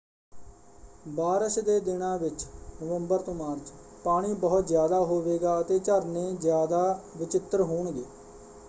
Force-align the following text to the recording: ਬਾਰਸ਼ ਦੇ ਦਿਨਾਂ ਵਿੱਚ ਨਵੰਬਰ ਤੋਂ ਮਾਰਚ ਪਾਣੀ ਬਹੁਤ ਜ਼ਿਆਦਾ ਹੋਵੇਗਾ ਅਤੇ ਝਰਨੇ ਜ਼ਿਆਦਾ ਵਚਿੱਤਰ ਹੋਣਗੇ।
ਬਾਰਸ਼ 1.07 1.57
ਦੇ 1.59 1.79
ਦਿਨਾਂ 1.79 2.17
ਵਿੱਚ 2.17 2.45
ਨਵੰਬਰ 2.81 3.21
ਤੋਂ 3.21 3.33
ਮਾਰਚ 3.33 3.71
ਪਾਣੀ 4.05 4.33
ਬਹੁਤ 4.35 4.65
ਜ਼ਿਆਦਾ 4.67 5.03
ਹੋਵੇਗਾ 5.03 5.59
ਅਤੇ 5.61 5.79
ਝਰਨੇ 5.79 6.31
ਜ਼ਿਆਦਾ 6.35 6.83
ਵਚਿੱਤਰ 7.17 7.61
ਹੋਣਗੇ। 7.63 8.03